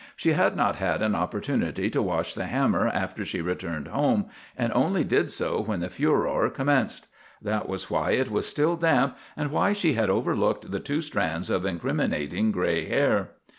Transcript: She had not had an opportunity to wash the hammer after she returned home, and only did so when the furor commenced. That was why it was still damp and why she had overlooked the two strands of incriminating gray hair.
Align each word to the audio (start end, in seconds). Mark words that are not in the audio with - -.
She 0.15 0.31
had 0.31 0.55
not 0.57 0.77
had 0.77 1.03
an 1.03 1.13
opportunity 1.13 1.87
to 1.91 2.01
wash 2.01 2.33
the 2.33 2.47
hammer 2.47 2.87
after 2.87 3.23
she 3.23 3.39
returned 3.39 3.89
home, 3.89 4.25
and 4.57 4.73
only 4.73 5.03
did 5.03 5.31
so 5.31 5.61
when 5.61 5.81
the 5.81 5.91
furor 5.91 6.49
commenced. 6.49 7.05
That 7.39 7.69
was 7.69 7.91
why 7.91 8.13
it 8.13 8.31
was 8.31 8.47
still 8.47 8.75
damp 8.75 9.15
and 9.37 9.51
why 9.51 9.73
she 9.73 9.93
had 9.93 10.09
overlooked 10.09 10.71
the 10.71 10.79
two 10.79 11.03
strands 11.03 11.51
of 11.51 11.67
incriminating 11.67 12.51
gray 12.51 12.85
hair. 12.85 13.29